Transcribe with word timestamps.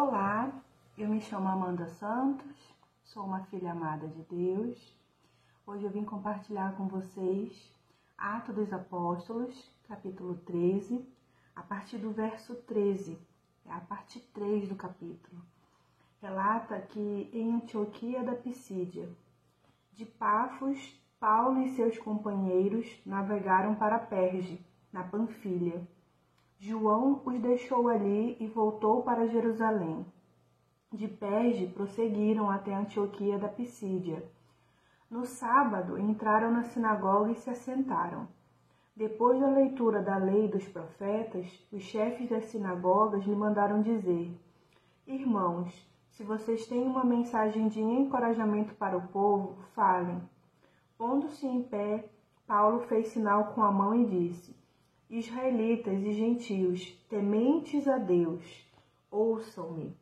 Olá, 0.00 0.48
eu 0.96 1.08
me 1.08 1.20
chamo 1.20 1.48
Amanda 1.48 1.88
Santos, 1.88 2.72
sou 3.02 3.24
uma 3.24 3.42
filha 3.46 3.72
amada 3.72 4.06
de 4.06 4.22
Deus. 4.30 4.96
Hoje 5.66 5.82
eu 5.82 5.90
vim 5.90 6.04
compartilhar 6.04 6.76
com 6.76 6.86
vocês 6.86 7.76
Atos 8.16 8.54
dos 8.54 8.72
Apóstolos, 8.72 9.68
capítulo 9.88 10.36
13, 10.46 11.04
a 11.56 11.62
partir 11.62 11.98
do 11.98 12.12
verso 12.12 12.54
13, 12.54 13.18
é 13.66 13.72
a 13.72 13.80
parte 13.80 14.20
3 14.32 14.68
do 14.68 14.76
capítulo. 14.76 15.42
Relata 16.22 16.80
que 16.80 17.28
em 17.32 17.54
Antioquia 17.56 18.22
da 18.22 18.36
Pisídia, 18.36 19.08
de 19.94 20.06
Pafos, 20.06 20.96
Paulo 21.18 21.60
e 21.62 21.74
seus 21.74 21.98
companheiros 21.98 22.86
navegaram 23.04 23.74
para 23.74 23.98
Perge, 23.98 24.64
na 24.92 25.02
Panfilha 25.02 25.84
João 26.60 27.22
os 27.24 27.38
deixou 27.40 27.86
ali 27.86 28.36
e 28.40 28.48
voltou 28.48 29.04
para 29.04 29.28
Jerusalém. 29.28 30.04
De 30.92 31.06
Perge 31.06 31.68
prosseguiram 31.68 32.50
até 32.50 32.74
Antioquia 32.74 33.38
da 33.38 33.48
Pisídia. 33.48 34.28
No 35.08 35.24
sábado 35.24 35.96
entraram 35.96 36.50
na 36.50 36.64
sinagoga 36.64 37.30
e 37.30 37.36
se 37.36 37.48
assentaram. 37.48 38.26
Depois 38.96 39.38
da 39.38 39.48
leitura 39.48 40.02
da 40.02 40.16
lei 40.16 40.48
dos 40.48 40.66
profetas, 40.66 41.46
os 41.70 41.82
chefes 41.84 42.28
das 42.28 42.46
sinagogas 42.46 43.24
lhe 43.24 43.36
mandaram 43.36 43.80
dizer: 43.80 44.36
Irmãos, 45.06 45.88
se 46.10 46.24
vocês 46.24 46.66
têm 46.66 46.88
uma 46.88 47.04
mensagem 47.04 47.68
de 47.68 47.80
encorajamento 47.80 48.74
para 48.74 48.96
o 48.96 49.06
povo, 49.08 49.62
falem. 49.76 50.20
Pondo-se 50.98 51.46
em 51.46 51.62
pé, 51.62 52.10
Paulo 52.48 52.80
fez 52.80 53.06
sinal 53.08 53.52
com 53.54 53.62
a 53.62 53.70
mão 53.70 53.94
e 53.94 54.04
disse: 54.04 54.57
Israelitas 55.10 56.02
e 56.02 56.12
gentios, 56.12 56.92
tementes 57.08 57.88
a 57.88 57.96
Deus, 57.96 58.44
ouçam-me. 59.10 59.96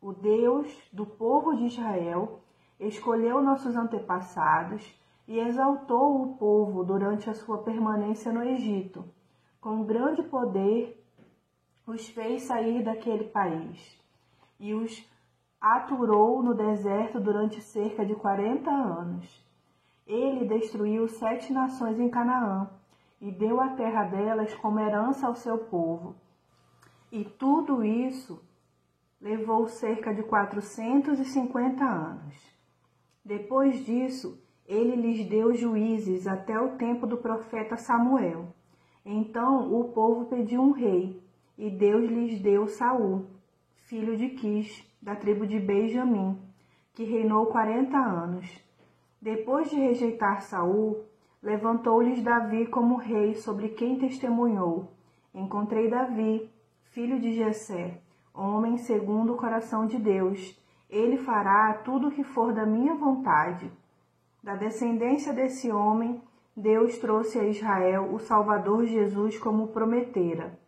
O 0.00 0.12
Deus 0.12 0.72
do 0.92 1.04
povo 1.04 1.56
de 1.56 1.64
Israel 1.64 2.38
escolheu 2.78 3.42
nossos 3.42 3.74
antepassados 3.74 4.96
e 5.26 5.40
exaltou 5.40 6.22
o 6.22 6.36
povo 6.36 6.84
durante 6.84 7.28
a 7.28 7.34
sua 7.34 7.58
permanência 7.58 8.32
no 8.32 8.44
Egito. 8.44 9.04
Com 9.60 9.82
grande 9.82 10.22
poder, 10.22 11.04
os 11.84 12.08
fez 12.08 12.42
sair 12.42 12.84
daquele 12.84 13.24
país 13.24 14.00
e 14.60 14.72
os 14.74 15.04
aturou 15.60 16.40
no 16.40 16.54
deserto 16.54 17.18
durante 17.18 17.60
cerca 17.60 18.06
de 18.06 18.14
quarenta 18.14 18.70
anos. 18.70 19.44
Ele 20.06 20.46
destruiu 20.46 21.08
sete 21.08 21.52
nações 21.52 21.98
em 21.98 22.08
Canaã 22.08 22.70
e 23.20 23.30
deu 23.30 23.60
a 23.60 23.68
terra 23.70 24.04
delas 24.04 24.54
como 24.54 24.78
herança 24.78 25.26
ao 25.26 25.34
seu 25.34 25.58
povo. 25.58 26.14
E 27.10 27.24
tudo 27.24 27.84
isso 27.84 28.42
levou 29.20 29.66
cerca 29.68 30.12
de 30.12 30.22
450 30.22 31.84
anos. 31.84 32.34
Depois 33.24 33.84
disso, 33.84 34.40
ele 34.66 34.96
lhes 34.96 35.28
deu 35.28 35.54
juízes 35.54 36.26
até 36.26 36.60
o 36.60 36.76
tempo 36.76 37.06
do 37.06 37.16
profeta 37.16 37.76
Samuel. 37.76 38.54
Então 39.04 39.72
o 39.72 39.84
povo 39.92 40.26
pediu 40.26 40.60
um 40.60 40.72
rei, 40.72 41.22
e 41.56 41.70
Deus 41.70 42.10
lhes 42.10 42.40
deu 42.40 42.66
Saul, 42.66 43.26
filho 43.76 44.16
de 44.16 44.30
Quis, 44.30 44.84
da 45.00 45.14
tribo 45.14 45.46
de 45.46 45.58
Benjamim, 45.58 46.38
que 46.92 47.04
reinou 47.04 47.46
quarenta 47.46 47.96
anos. 47.96 48.46
Depois 49.22 49.70
de 49.70 49.76
rejeitar 49.76 50.42
Saul, 50.42 51.04
Levantou-lhes 51.46 52.20
Davi 52.24 52.66
como 52.66 52.96
rei 52.96 53.36
sobre 53.36 53.68
quem 53.68 53.96
testemunhou: 53.96 54.90
Encontrei 55.32 55.88
Davi, 55.88 56.50
filho 56.90 57.20
de 57.20 57.34
Jessé, 57.34 58.00
homem 58.34 58.76
segundo 58.76 59.32
o 59.32 59.36
coração 59.36 59.86
de 59.86 59.96
Deus. 59.96 60.60
Ele 60.90 61.16
fará 61.16 61.72
tudo 61.84 62.08
o 62.08 62.10
que 62.10 62.24
for 62.24 62.52
da 62.52 62.66
minha 62.66 62.96
vontade. 62.96 63.70
Da 64.42 64.56
descendência 64.56 65.32
desse 65.32 65.70
homem, 65.70 66.20
Deus 66.56 66.98
trouxe 66.98 67.38
a 67.38 67.44
Israel 67.44 68.12
o 68.12 68.18
Salvador 68.18 68.84
Jesus 68.84 69.38
como 69.38 69.68
prometera. 69.68 70.58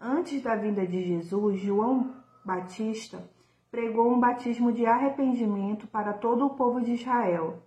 Antes 0.00 0.40
da 0.42 0.54
vinda 0.54 0.86
de 0.86 1.02
Jesus, 1.02 1.58
João 1.58 2.14
Batista 2.44 3.20
pregou 3.68 4.08
um 4.08 4.20
batismo 4.20 4.70
de 4.70 4.86
arrependimento 4.86 5.88
para 5.88 6.12
todo 6.12 6.46
o 6.46 6.50
povo 6.50 6.80
de 6.80 6.92
Israel. 6.92 7.64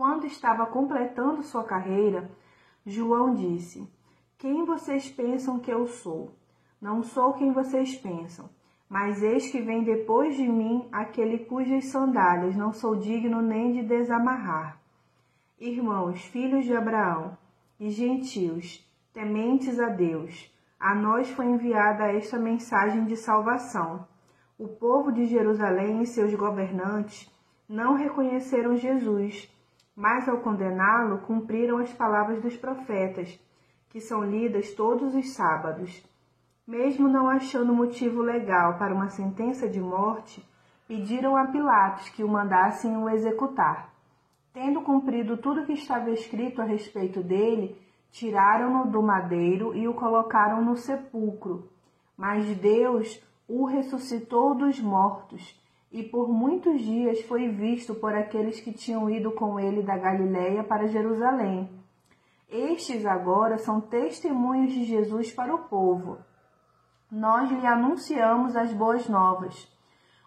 Quando 0.00 0.24
estava 0.24 0.64
completando 0.64 1.42
sua 1.42 1.62
carreira, 1.62 2.30
João 2.86 3.34
disse: 3.34 3.86
Quem 4.38 4.64
vocês 4.64 5.10
pensam 5.10 5.58
que 5.58 5.70
eu 5.70 5.86
sou? 5.86 6.34
Não 6.80 7.02
sou 7.02 7.34
quem 7.34 7.52
vocês 7.52 7.94
pensam, 7.96 8.48
mas 8.88 9.22
eis 9.22 9.50
que 9.50 9.60
vem 9.60 9.84
depois 9.84 10.34
de 10.36 10.48
mim 10.48 10.88
aquele 10.90 11.40
cujas 11.40 11.84
sandálias 11.84 12.56
não 12.56 12.72
sou 12.72 12.96
digno 12.96 13.42
nem 13.42 13.72
de 13.72 13.82
desamarrar. 13.82 14.80
Irmãos, 15.58 16.22
filhos 16.22 16.64
de 16.64 16.74
Abraão 16.74 17.36
e 17.78 17.90
gentios, 17.90 18.82
tementes 19.12 19.78
a 19.78 19.90
Deus, 19.90 20.50
a 20.80 20.94
nós 20.94 21.28
foi 21.28 21.44
enviada 21.44 22.10
esta 22.10 22.38
mensagem 22.38 23.04
de 23.04 23.18
salvação. 23.18 24.08
O 24.58 24.66
povo 24.66 25.12
de 25.12 25.26
Jerusalém 25.26 26.00
e 26.00 26.06
seus 26.06 26.34
governantes 26.34 27.30
não 27.68 27.92
reconheceram 27.92 28.78
Jesus 28.78 29.59
mas 29.94 30.28
ao 30.28 30.38
condená-lo, 30.38 31.18
cumpriram 31.18 31.78
as 31.78 31.92
palavras 31.92 32.40
dos 32.40 32.56
profetas, 32.56 33.38
que 33.88 34.00
são 34.00 34.24
lidas 34.24 34.72
todos 34.72 35.14
os 35.14 35.34
sábados. 35.34 36.04
Mesmo 36.66 37.08
não 37.08 37.28
achando 37.28 37.74
motivo 37.74 38.22
legal 38.22 38.78
para 38.78 38.94
uma 38.94 39.08
sentença 39.08 39.68
de 39.68 39.80
morte, 39.80 40.46
pediram 40.86 41.36
a 41.36 41.46
Pilatos 41.46 42.08
que 42.08 42.22
o 42.22 42.28
mandassem 42.28 42.96
o 42.96 43.08
executar. 43.08 43.92
Tendo 44.52 44.80
cumprido 44.80 45.36
tudo 45.36 45.66
que 45.66 45.72
estava 45.72 46.10
escrito 46.10 46.62
a 46.62 46.64
respeito 46.64 47.22
dele, 47.22 47.76
tiraram-no 48.10 48.90
do 48.90 49.02
madeiro 49.02 49.74
e 49.76 49.86
o 49.86 49.94
colocaram 49.94 50.64
no 50.64 50.76
sepulcro. 50.76 51.68
Mas 52.16 52.46
Deus 52.56 53.22
o 53.48 53.64
ressuscitou 53.64 54.54
dos 54.54 54.80
mortos 54.80 55.59
e 55.90 56.02
por 56.04 56.28
muitos 56.28 56.80
dias 56.80 57.20
foi 57.22 57.48
visto 57.48 57.94
por 57.94 58.14
aqueles 58.14 58.60
que 58.60 58.72
tinham 58.72 59.10
ido 59.10 59.32
com 59.32 59.58
ele 59.58 59.82
da 59.82 59.96
Galiléia 59.96 60.62
para 60.62 60.86
Jerusalém. 60.86 61.68
Estes 62.48 63.04
agora 63.04 63.58
são 63.58 63.80
testemunhos 63.80 64.72
de 64.72 64.84
Jesus 64.84 65.32
para 65.32 65.54
o 65.54 65.64
povo. 65.68 66.18
Nós 67.10 67.50
lhe 67.50 67.66
anunciamos 67.66 68.54
as 68.54 68.72
boas 68.72 69.08
novas. 69.08 69.68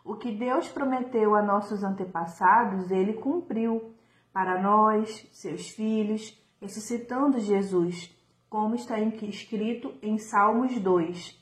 O 0.04 0.16
que 0.16 0.32
Deus 0.32 0.68
prometeu 0.68 1.34
a 1.34 1.42
nossos 1.42 1.82
antepassados, 1.82 2.92
ele 2.92 3.14
cumpriu 3.14 3.94
para 4.34 4.62
nós, 4.62 5.30
seus 5.32 5.70
filhos, 5.70 6.38
ressuscitando 6.60 7.40
Jesus, 7.40 8.14
como 8.50 8.76
está 8.76 9.00
escrito 9.00 9.94
em 10.02 10.18
Salmos 10.18 10.78
2. 10.78 11.42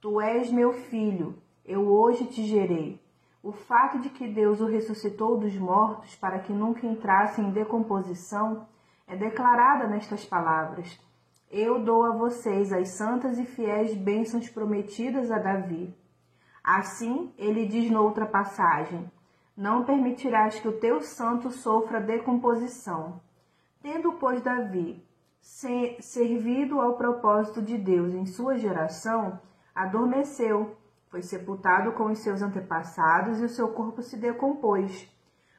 Tu 0.00 0.20
és 0.20 0.50
meu 0.50 0.72
filho, 0.72 1.38
eu 1.64 1.88
hoje 1.88 2.26
te 2.26 2.44
gerei. 2.44 3.03
O 3.44 3.52
fato 3.52 3.98
de 3.98 4.08
que 4.08 4.26
Deus 4.26 4.58
o 4.62 4.64
ressuscitou 4.64 5.36
dos 5.36 5.54
mortos 5.54 6.16
para 6.16 6.38
que 6.38 6.50
nunca 6.50 6.86
entrasse 6.86 7.42
em 7.42 7.50
decomposição 7.50 8.66
é 9.06 9.14
declarada 9.14 9.86
nestas 9.86 10.24
palavras: 10.24 10.98
Eu 11.50 11.78
dou 11.78 12.06
a 12.06 12.16
vocês 12.16 12.72
as 12.72 12.88
santas 12.88 13.38
e 13.38 13.44
fiéis 13.44 13.94
bênçãos 13.94 14.48
prometidas 14.48 15.30
a 15.30 15.36
Davi. 15.36 15.94
Assim, 16.64 17.34
ele 17.36 17.66
diz 17.66 17.90
noutra 17.90 18.24
passagem: 18.24 19.12
Não 19.54 19.84
permitirás 19.84 20.58
que 20.58 20.68
o 20.68 20.80
teu 20.80 21.02
santo 21.02 21.50
sofra 21.50 22.00
decomposição. 22.00 23.20
Tendo, 23.82 24.14
pois, 24.14 24.40
Davi 24.40 25.06
servido 26.00 26.80
ao 26.80 26.96
propósito 26.96 27.60
de 27.60 27.76
Deus 27.76 28.14
em 28.14 28.24
sua 28.24 28.56
geração, 28.56 29.38
adormeceu 29.74 30.74
foi 31.14 31.22
sepultado 31.22 31.92
com 31.92 32.06
os 32.06 32.18
seus 32.18 32.42
antepassados 32.42 33.38
e 33.38 33.44
o 33.44 33.48
seu 33.48 33.68
corpo 33.68 34.02
se 34.02 34.16
decompôs. 34.16 35.08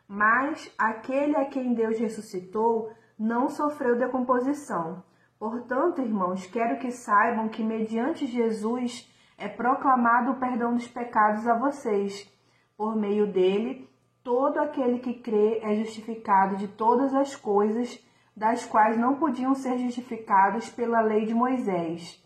Mas 0.06 0.70
aquele 0.78 1.38
a 1.38 1.46
quem 1.46 1.74
Deus 1.74 1.98
ressuscitou 1.98 2.92
não 3.18 3.48
sofreu 3.48 3.98
decomposição. 3.98 5.02
Portanto, 5.40 6.02
irmãos, 6.02 6.46
quero 6.46 6.78
que 6.78 6.92
saibam 6.92 7.48
que 7.48 7.64
mediante 7.64 8.28
Jesus 8.28 9.10
é 9.38 9.48
proclamado 9.48 10.32
o 10.32 10.36
perdão 10.36 10.74
dos 10.74 10.90
pecados 10.90 11.48
a 11.48 11.58
vocês. 11.58 12.30
Por 12.76 12.94
meio 12.94 13.26
dele, 13.26 13.90
todo 14.26 14.58
aquele 14.58 15.00
que 15.00 15.14
crê 15.14 15.62
é 15.64 15.74
justificado 15.76 16.58
de 16.58 16.68
todas 16.68 17.16
as 17.16 17.34
coisas 17.34 17.98
das 18.36 18.66
quais 18.66 18.98
não 18.98 19.16
podiam 19.16 19.56
ser 19.56 19.78
justificados 19.78 20.70
pela 20.70 21.00
lei 21.00 21.26
de 21.26 21.34
Moisés 21.34 22.25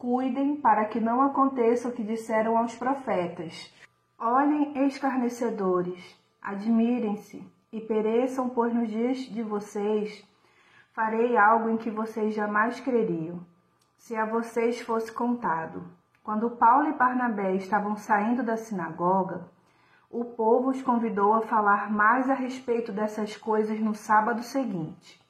Cuidem 0.00 0.56
para 0.56 0.86
que 0.86 0.98
não 0.98 1.20
aconteça 1.20 1.86
o 1.86 1.92
que 1.92 2.02
disseram 2.02 2.56
aos 2.56 2.74
profetas. 2.74 3.70
Olhem, 4.18 4.86
escarnecedores, 4.86 6.18
admirem-se 6.40 7.46
e 7.70 7.82
pereçam, 7.82 8.48
pois 8.48 8.72
nos 8.72 8.88
dias 8.88 9.18
de 9.18 9.42
vocês 9.42 10.26
farei 10.94 11.36
algo 11.36 11.68
em 11.68 11.76
que 11.76 11.90
vocês 11.90 12.34
jamais 12.34 12.80
creriam, 12.80 13.40
se 13.98 14.16
a 14.16 14.24
vocês 14.24 14.80
fosse 14.80 15.12
contado. 15.12 15.84
Quando 16.24 16.48
Paulo 16.52 16.88
e 16.88 16.94
Barnabé 16.94 17.56
estavam 17.56 17.94
saindo 17.94 18.42
da 18.42 18.56
sinagoga, 18.56 19.50
o 20.10 20.24
povo 20.24 20.70
os 20.70 20.80
convidou 20.80 21.34
a 21.34 21.42
falar 21.42 21.92
mais 21.92 22.30
a 22.30 22.34
respeito 22.34 22.90
dessas 22.90 23.36
coisas 23.36 23.78
no 23.78 23.94
sábado 23.94 24.42
seguinte. 24.42 25.20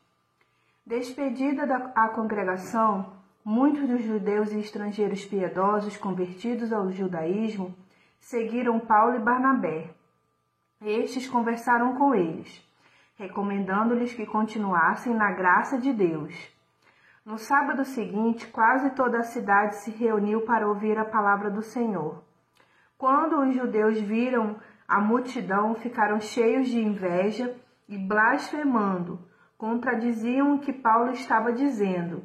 Despedida 0.86 1.66
da 1.66 1.90
a 1.92 2.08
congregação, 2.10 3.18
muitos 3.44 3.88
dos 3.88 4.02
judeus 4.02 4.52
e 4.52 4.58
estrangeiros 4.58 5.24
piedosos 5.24 5.96
convertidos 5.96 6.72
ao 6.72 6.90
judaísmo 6.90 7.74
seguiram 8.20 8.78
Paulo 8.78 9.16
e 9.16 9.20
Barnabé. 9.20 9.90
Estes 10.80 11.28
conversaram 11.28 11.94
com 11.96 12.14
eles, 12.14 12.66
recomendando-lhes 13.16 14.12
que 14.12 14.26
continuassem 14.26 15.14
na 15.14 15.32
graça 15.32 15.78
de 15.78 15.92
Deus. 15.92 16.34
No 17.24 17.38
sábado 17.38 17.84
seguinte, 17.84 18.46
quase 18.46 18.90
toda 18.90 19.18
a 19.18 19.22
cidade 19.22 19.76
se 19.76 19.90
reuniu 19.90 20.42
para 20.42 20.66
ouvir 20.66 20.98
a 20.98 21.04
palavra 21.04 21.50
do 21.50 21.62
Senhor. 21.62 22.22
Quando 22.96 23.40
os 23.40 23.54
judeus 23.54 24.00
viram 24.00 24.56
a 24.88 25.00
multidão, 25.00 25.74
ficaram 25.74 26.20
cheios 26.20 26.68
de 26.68 26.78
inveja 26.78 27.54
e 27.88 27.96
blasfemando, 27.96 29.18
contradiziam 29.56 30.54
o 30.54 30.58
que 30.58 30.72
Paulo 30.72 31.12
estava 31.12 31.52
dizendo. 31.52 32.22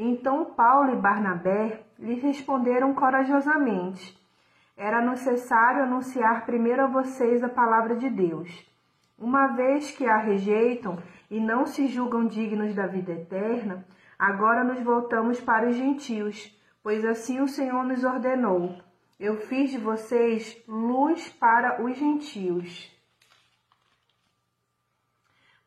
Então 0.00 0.44
Paulo 0.44 0.92
e 0.92 0.96
Barnabé 0.96 1.84
lhes 1.98 2.22
responderam 2.22 2.94
corajosamente: 2.94 4.16
Era 4.76 5.02
necessário 5.02 5.82
anunciar 5.82 6.46
primeiro 6.46 6.84
a 6.84 6.86
vocês 6.86 7.42
a 7.42 7.48
palavra 7.48 7.96
de 7.96 8.08
Deus. 8.08 8.64
Uma 9.18 9.48
vez 9.48 9.90
que 9.90 10.06
a 10.06 10.16
rejeitam 10.16 11.02
e 11.28 11.40
não 11.40 11.66
se 11.66 11.88
julgam 11.88 12.28
dignos 12.28 12.76
da 12.76 12.86
vida 12.86 13.10
eterna, 13.10 13.84
agora 14.16 14.62
nos 14.62 14.80
voltamos 14.84 15.40
para 15.40 15.68
os 15.68 15.74
gentios, 15.74 16.56
pois 16.80 17.04
assim 17.04 17.40
o 17.40 17.48
Senhor 17.48 17.82
nos 17.82 18.04
ordenou. 18.04 18.80
Eu 19.18 19.38
fiz 19.48 19.72
de 19.72 19.78
vocês 19.78 20.62
luz 20.68 21.28
para 21.28 21.82
os 21.82 21.98
gentios, 21.98 22.88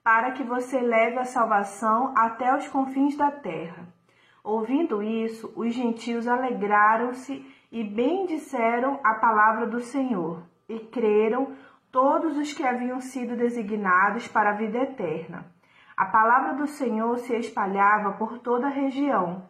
para 0.01 0.31
que 0.31 0.43
você 0.45 0.79
leve 0.79 1.19
a 1.19 1.25
salvação 1.25 2.13
até 2.17 2.55
os 2.55 2.65
confins 2.69 3.17
da 3.17 3.29
terra. 3.29 3.99
Ouvindo 4.43 5.03
isso, 5.03 5.53
os 5.55 5.73
gentios 5.73 6.27
alegraram-se 6.27 7.45
e 7.71 7.83
bendisseram 7.83 8.99
a 9.03 9.13
palavra 9.15 9.67
do 9.67 9.79
Senhor, 9.79 10.43
e 10.67 10.79
creram 10.79 11.53
todos 11.91 12.37
os 12.37 12.51
que 12.53 12.63
haviam 12.63 12.99
sido 12.99 13.35
designados 13.35 14.27
para 14.27 14.49
a 14.49 14.53
vida 14.53 14.79
eterna. 14.79 15.45
A 15.95 16.05
palavra 16.05 16.53
do 16.53 16.65
Senhor 16.65 17.17
se 17.19 17.35
espalhava 17.35 18.13
por 18.13 18.39
toda 18.39 18.67
a 18.67 18.71
região. 18.71 19.43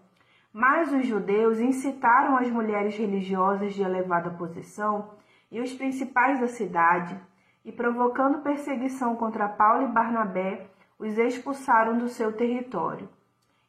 Mas 0.52 0.92
os 0.92 1.08
judeus 1.08 1.60
incitaram 1.60 2.36
as 2.36 2.50
mulheres 2.50 2.98
religiosas 2.98 3.74
de 3.74 3.82
elevada 3.82 4.32
posição 4.32 5.12
e 5.50 5.62
os 5.62 5.72
principais 5.74 6.42
da 6.42 6.48
cidade, 6.48 7.18
e 7.64 7.72
provocando 7.72 8.42
perseguição 8.42 9.16
contra 9.16 9.48
Paulo 9.48 9.84
e 9.84 9.92
Barnabé, 9.92 10.68
os 11.00 11.18
expulsaram 11.18 11.98
do 11.98 12.10
seu 12.10 12.34
território. 12.34 13.08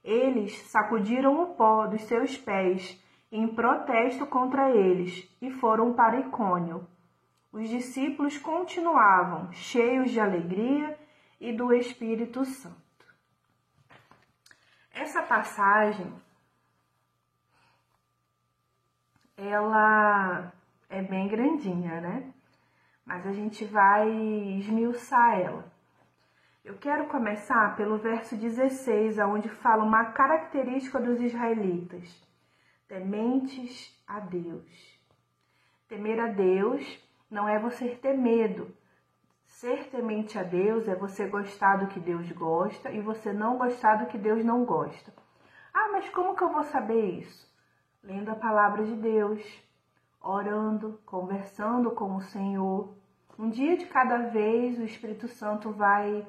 Eles 0.05 0.57
sacudiram 0.69 1.43
o 1.43 1.55
pó 1.55 1.87
dos 1.87 2.03
seus 2.03 2.37
pés 2.37 3.01
em 3.31 3.47
protesto 3.49 4.27
contra 4.27 4.71
eles 4.71 5.29
e 5.41 5.51
foram 5.51 5.93
para 5.95 6.21
Icônio. 6.21 6.87
Os 7.53 7.69
discípulos 7.69 8.39
continuavam 8.39 9.53
cheios 9.53 10.11
de 10.11 10.19
alegria 10.19 10.99
e 11.41 11.53
do 11.53 11.73
Espírito 11.73 12.45
Santo. 12.45 12.83
Essa 14.93 15.23
passagem 15.23 16.13
ela 19.37 20.53
é 20.89 21.03
bem 21.03 21.27
grandinha, 21.29 22.01
né? 22.01 22.33
Mas 23.05 23.27
a 23.27 23.33
gente 23.33 23.65
vai 23.65 24.09
esmiuçar 24.59 25.41
ela. 25.41 25.65
Eu 26.65 26.77
quero 26.79 27.07
começar 27.07 27.77
pelo 27.77 27.99
verso 27.99 28.37
16, 28.37 29.19
onde 29.19 29.49
fala 29.49 29.85
uma 29.85 30.07
característica 30.07 31.01
dos 31.01 31.21
israelitas: 31.21 32.23
tementes 32.87 33.97
a 34.07 34.21
Deus. 34.21 35.01
Temer 35.89 36.21
a 36.21 36.29
Deus 36.29 36.83
não 37.31 37.49
é 37.49 37.59
você 37.59 37.89
ter 37.97 38.17
medo. 38.17 38.75
Ser 39.45 39.91
temente 39.91 40.39
a 40.39 40.43
Deus 40.43 40.89
é 40.89 40.95
você 40.95 41.27
gostar 41.27 41.77
do 41.77 41.89
que 41.89 42.01
Deus 42.01 42.31
gosta 42.33 42.91
e 42.91 43.01
você 43.01 43.33
não 43.33 43.59
gostar 43.59 43.97
do 43.97 44.07
que 44.07 44.17
Deus 44.17 44.45
não 44.45 44.65
gosta. 44.65 45.13
Ah, 45.75 45.89
mas 45.93 46.09
como 46.09 46.35
que 46.35 46.43
eu 46.43 46.53
vou 46.53 46.63
saber 46.63 47.19
isso? 47.19 47.53
lendo 48.03 48.31
a 48.31 48.35
palavra 48.35 48.85
de 48.85 48.97
Deus, 48.97 49.41
orando, 50.21 51.01
conversando 51.07 51.93
com 51.93 52.17
o 52.17 52.21
Senhor. 52.21 52.95
Um 53.39 53.49
dia 53.49 53.77
de 53.77 53.87
cada 53.87 54.19
vez 54.31 54.79
o 54.79 54.83
Espírito 54.83 55.29
Santo 55.29 55.71
vai 55.71 56.27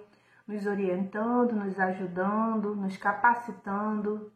nos 0.47 0.65
orientando, 0.65 1.53
nos 1.53 1.79
ajudando, 1.79 2.75
nos 2.75 2.97
capacitando. 2.97 4.31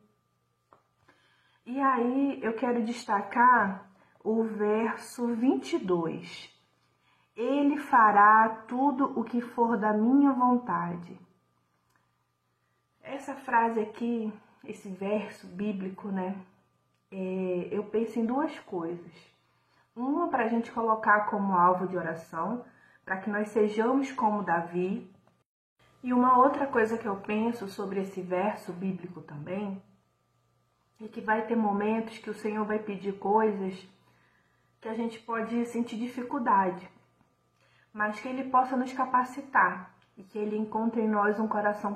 E 1.65 1.79
aí 1.79 2.39
eu 2.41 2.53
quero 2.53 2.83
destacar 2.83 3.89
o 4.23 4.43
verso 4.43 5.27
22. 5.27 6.53
Ele 7.35 7.77
fará 7.77 8.63
tudo 8.67 9.19
o 9.19 9.23
que 9.23 9.41
for 9.41 9.77
da 9.77 9.93
minha 9.93 10.31
vontade. 10.31 11.19
Essa 13.03 13.35
frase 13.35 13.79
aqui, 13.79 14.33
esse 14.63 14.89
verso 14.89 15.47
bíblico, 15.47 16.09
né? 16.09 16.35
é, 17.11 17.67
eu 17.71 17.83
penso 17.85 18.19
em 18.19 18.25
duas 18.25 18.57
coisas. 18.59 19.11
Uma 19.95 20.27
para 20.27 20.45
a 20.45 20.47
gente 20.47 20.71
colocar 20.71 21.21
como 21.21 21.53
alvo 21.53 21.87
de 21.87 21.97
oração, 21.97 22.63
para 23.03 23.17
que 23.17 23.29
nós 23.29 23.49
sejamos 23.49 24.11
como 24.11 24.43
Davi. 24.43 25.09
E 26.03 26.13
uma 26.13 26.37
outra 26.37 26.67
coisa 26.67 26.97
que 26.97 27.07
eu 27.07 27.15
penso 27.17 27.67
sobre 27.67 28.01
esse 28.01 28.21
verso 28.21 28.71
bíblico 28.71 29.21
também 29.21 29.81
é 31.01 31.07
que 31.07 31.21
vai 31.21 31.45
ter 31.45 31.55
momentos 31.55 32.17
que 32.17 32.29
o 32.29 32.33
Senhor 32.33 32.65
vai 32.65 32.79
pedir 32.79 33.13
coisas 33.19 33.87
que 34.79 34.87
a 34.87 34.93
gente 34.93 35.19
pode 35.19 35.65
sentir 35.65 35.97
dificuldade, 35.97 36.89
mas 37.91 38.19
que 38.19 38.27
Ele 38.27 38.49
possa 38.49 38.77
nos 38.77 38.93
capacitar 38.93 39.93
e 40.15 40.23
que 40.23 40.37
Ele 40.37 40.57
encontre 40.57 41.01
em 41.01 41.09
nós 41.09 41.39
um 41.39 41.47
coração 41.47 41.95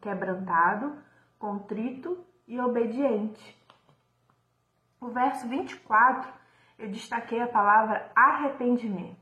quebrantado, 0.00 0.96
contrito 1.38 2.24
e 2.46 2.60
obediente 2.60 3.62
no 5.02 5.10
verso 5.10 5.48
24, 5.48 6.32
eu 6.78 6.88
destaquei 6.88 7.42
a 7.42 7.48
palavra 7.48 8.08
arrependimento. 8.14 9.21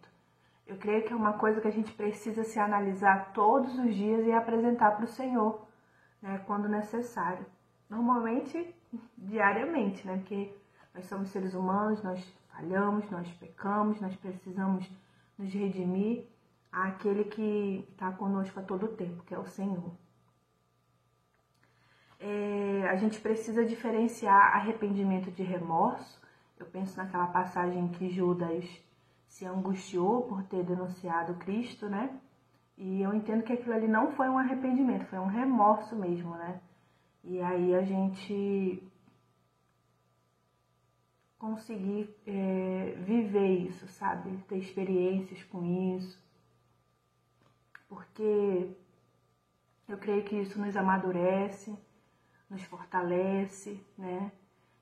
Eu 0.70 0.76
creio 0.76 1.04
que 1.04 1.12
é 1.12 1.16
uma 1.16 1.32
coisa 1.32 1.60
que 1.60 1.68
a 1.68 1.72
gente 1.72 1.92
precisa 1.92 2.44
se 2.44 2.58
analisar 2.58 3.32
todos 3.32 3.76
os 3.78 3.94
dias 3.94 4.24
e 4.26 4.32
apresentar 4.32 4.92
para 4.92 5.04
o 5.04 5.08
Senhor, 5.08 5.66
né, 6.22 6.40
quando 6.46 6.68
necessário. 6.68 7.44
Normalmente, 7.88 8.74
diariamente, 9.18 10.06
né, 10.06 10.16
porque 10.18 10.54
nós 10.94 11.04
somos 11.06 11.28
seres 11.30 11.54
humanos, 11.54 12.02
nós 12.02 12.24
falhamos, 12.52 13.10
nós 13.10 13.28
pecamos, 13.32 14.00
nós 14.00 14.14
precisamos 14.14 14.88
nos 15.36 15.52
redimir 15.52 16.24
àquele 16.70 17.24
que 17.24 17.88
está 17.90 18.12
conosco 18.12 18.60
a 18.60 18.62
todo 18.62 18.86
tempo, 18.88 19.24
que 19.24 19.34
é 19.34 19.38
o 19.38 19.46
Senhor 19.46 19.92
é, 22.20 22.86
a 22.90 22.96
gente 22.96 23.18
precisa 23.18 23.64
diferenciar 23.64 24.54
arrependimento 24.54 25.30
de 25.30 25.42
remorso. 25.42 26.20
Eu 26.58 26.66
penso 26.66 26.96
naquela 26.98 27.26
passagem 27.26 27.88
que 27.88 28.10
Judas 28.10 28.64
se 29.30 29.46
angustiou 29.46 30.22
por 30.22 30.42
ter 30.44 30.62
denunciado 30.64 31.34
Cristo, 31.36 31.88
né? 31.88 32.20
E 32.76 33.00
eu 33.00 33.14
entendo 33.14 33.42
que 33.42 33.54
aquilo 33.54 33.74
ali 33.74 33.88
não 33.88 34.12
foi 34.12 34.28
um 34.28 34.36
arrependimento, 34.36 35.06
foi 35.06 35.18
um 35.18 35.26
remorso 35.26 35.96
mesmo, 35.96 36.34
né? 36.34 36.60
E 37.24 37.40
aí 37.40 37.74
a 37.74 37.82
gente 37.82 38.82
conseguir 41.38 42.14
é, 42.26 42.94
viver 42.98 43.68
isso, 43.68 43.88
sabe? 43.88 44.36
Ter 44.48 44.58
experiências 44.58 45.42
com 45.44 45.64
isso. 45.96 46.22
Porque 47.88 48.68
eu 49.88 49.96
creio 49.96 50.24
que 50.24 50.36
isso 50.36 50.60
nos 50.60 50.76
amadurece 50.76 51.74
nos 52.50 52.64
fortalece, 52.64 53.80
né? 53.96 54.32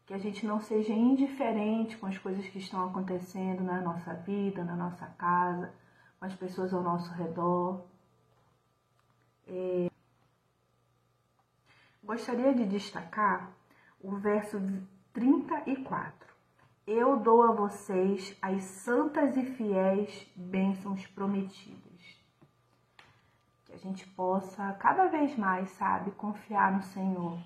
Que 0.08 0.14
a 0.14 0.18
gente 0.18 0.44
não 0.44 0.58
seja 0.58 0.92
indiferente 0.92 1.96
com 1.96 2.06
as 2.06 2.18
coisas 2.18 2.44
que 2.48 2.58
estão 2.58 2.88
acontecendo 2.88 3.62
na 3.62 3.80
nossa 3.80 4.12
vida, 4.14 4.64
na 4.64 4.74
nossa 4.74 5.06
casa, 5.06 5.72
com 6.18 6.24
as 6.24 6.34
pessoas 6.34 6.74
ao 6.74 6.82
nosso 6.82 7.12
redor. 7.12 7.86
É... 9.46 9.88
Gostaria 12.02 12.52
de 12.52 12.66
destacar 12.66 13.52
o 14.00 14.16
verso 14.16 14.58
34. 15.12 16.26
Eu 16.84 17.18
dou 17.18 17.44
a 17.44 17.52
vocês 17.52 18.36
as 18.42 18.64
santas 18.64 19.36
e 19.36 19.44
fiéis 19.44 20.26
bênçãos 20.34 21.06
prometidas 21.06 21.88
que 23.68 23.74
a 23.74 23.76
gente 23.76 24.06
possa 24.08 24.72
cada 24.80 25.08
vez 25.08 25.36
mais, 25.36 25.68
sabe, 25.72 26.10
confiar 26.12 26.72
no 26.72 26.82
Senhor, 26.82 27.38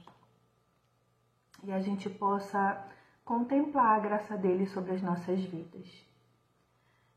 e 1.63 1.73
a 1.73 1.81
gente 1.81 2.11
possa 2.11 2.85
contemplar 3.25 3.97
a 3.97 4.01
graça 4.01 4.37
dele 4.37 4.67
sobre 4.67 4.93
as 4.93 5.03
nossas 5.03 5.41
vidas. 5.45 6.07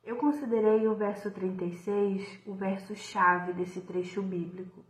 Eu 0.03 0.17
considerei 0.17 0.87
o 0.87 0.95
verso 0.95 1.31
36 1.31 2.41
o 2.45 2.53
verso-chave 2.53 3.53
desse 3.53 3.81
trecho 3.81 4.21
bíblico. 4.21 4.83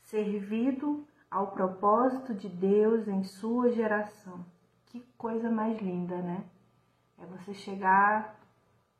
Servido 0.00 1.06
ao 1.30 1.48
propósito 1.48 2.34
de 2.34 2.48
Deus 2.48 3.06
em 3.06 3.22
sua 3.22 3.70
geração. 3.70 4.44
Que 4.86 5.00
coisa 5.18 5.50
mais 5.50 5.78
linda, 5.80 6.16
né? 6.22 6.44
É 7.18 7.26
você 7.26 7.52
chegar 7.52 8.40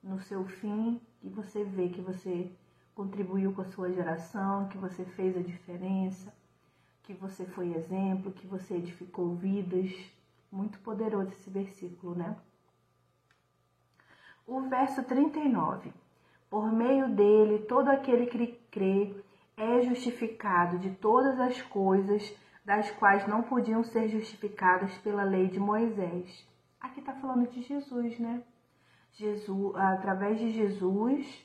no 0.02 0.20
seu 0.20 0.44
fim 0.44 1.00
e 1.22 1.28
você 1.30 1.64
ver 1.64 1.90
que 1.90 2.02
você 2.02 2.50
contribuiu 2.94 3.52
com 3.54 3.62
a 3.62 3.70
sua 3.70 3.90
geração, 3.90 4.68
que 4.68 4.76
você 4.76 5.04
fez 5.04 5.36
a 5.36 5.40
diferença, 5.40 6.34
que 7.04 7.12
você 7.14 7.44
foi 7.44 7.74
exemplo, 7.74 8.32
que 8.32 8.46
você 8.46 8.74
edificou 8.74 9.34
vidas. 9.34 9.90
Muito 10.50 10.78
poderoso 10.80 11.32
esse 11.32 11.50
versículo, 11.50 12.14
né? 12.14 12.36
O 14.46 14.60
verso 14.62 15.02
39. 15.02 15.92
Por 16.50 16.72
meio 16.72 17.08
dele, 17.08 17.64
todo 17.66 17.88
aquele 17.88 18.26
que 18.26 18.46
crê 18.70 19.14
é 19.56 19.82
justificado 19.82 20.78
de 20.78 20.90
todas 20.90 21.38
as 21.40 21.60
coisas 21.62 22.34
das 22.64 22.90
quais 22.92 23.26
não 23.26 23.42
podiam 23.42 23.84
ser 23.84 24.08
justificadas 24.08 24.96
pela 24.98 25.22
lei 25.22 25.48
de 25.48 25.60
Moisés. 25.60 26.46
Aqui 26.80 27.00
está 27.00 27.12
falando 27.12 27.48
de 27.50 27.62
Jesus, 27.62 28.18
né? 28.18 28.42
Jesus, 29.12 29.76
através 29.76 30.38
de 30.38 30.50
Jesus, 30.50 31.44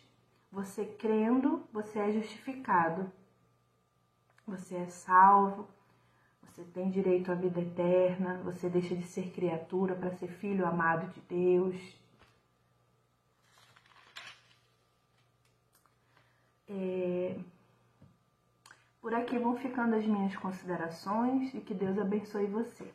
você 0.51 0.85
crendo, 0.85 1.63
você 1.71 1.99
é 1.99 2.11
justificado. 2.11 3.11
Você 4.49 4.75
é 4.77 4.87
salvo, 4.87 5.67
você 6.41 6.63
tem 6.63 6.89
direito 6.89 7.31
à 7.31 7.35
vida 7.35 7.61
eterna, 7.61 8.41
você 8.43 8.67
deixa 8.67 8.95
de 8.95 9.05
ser 9.05 9.31
criatura 9.31 9.95
para 9.95 10.11
ser 10.11 10.27
filho 10.27 10.65
amado 10.65 11.07
de 11.13 11.21
Deus. 11.21 11.99
É... 16.67 17.37
Por 18.99 19.13
aqui 19.13 19.37
vão 19.37 19.55
ficando 19.55 19.95
as 19.95 20.05
minhas 20.05 20.35
considerações 20.35 21.53
e 21.53 21.61
que 21.61 21.73
Deus 21.75 21.99
abençoe 21.99 22.47
você. 22.47 22.91